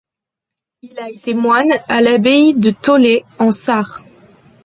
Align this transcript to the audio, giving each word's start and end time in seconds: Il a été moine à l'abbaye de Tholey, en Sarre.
Il 0.81 0.97
a 0.97 1.11
été 1.11 1.35
moine 1.35 1.73
à 1.87 2.01
l'abbaye 2.01 2.55
de 2.55 2.71
Tholey, 2.71 3.23
en 3.37 3.51
Sarre. 3.51 4.01